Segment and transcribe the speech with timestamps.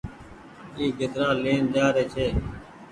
[0.77, 2.27] اي گيدرآ لين جآ رئي ڇي۔